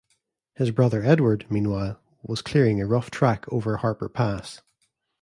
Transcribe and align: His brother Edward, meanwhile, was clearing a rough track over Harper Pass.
His 0.55 0.71
brother 0.71 1.03
Edward, 1.03 1.45
meanwhile, 1.47 1.99
was 2.23 2.41
clearing 2.41 2.81
a 2.81 2.87
rough 2.87 3.11
track 3.11 3.45
over 3.53 3.77
Harper 3.77 4.09
Pass. 4.09 4.63